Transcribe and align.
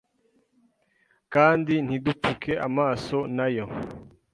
kandi 1.33 1.73
ntidupfuke 1.85 2.51
amaso 2.67 3.17
nayo 3.35 3.65